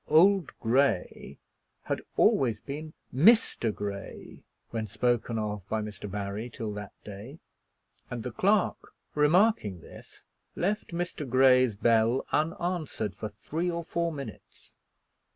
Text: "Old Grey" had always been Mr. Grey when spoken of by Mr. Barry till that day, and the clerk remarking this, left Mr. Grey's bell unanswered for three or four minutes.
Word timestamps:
"Old 0.07 0.57
Grey" 0.59 1.37
had 1.83 2.01
always 2.17 2.59
been 2.59 2.93
Mr. 3.13 3.71
Grey 3.71 4.41
when 4.71 4.87
spoken 4.87 5.37
of 5.37 5.61
by 5.69 5.79
Mr. 5.79 6.09
Barry 6.09 6.49
till 6.49 6.73
that 6.73 6.93
day, 7.03 7.37
and 8.09 8.23
the 8.23 8.31
clerk 8.31 8.93
remarking 9.13 9.81
this, 9.81 10.25
left 10.55 10.87
Mr. 10.87 11.29
Grey's 11.29 11.75
bell 11.75 12.25
unanswered 12.31 13.13
for 13.13 13.29
three 13.29 13.69
or 13.69 13.83
four 13.83 14.11
minutes. 14.11 14.73